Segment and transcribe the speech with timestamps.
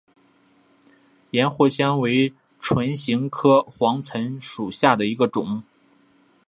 [1.29, 5.63] 岩藿香为唇形科黄芩属下的一个种。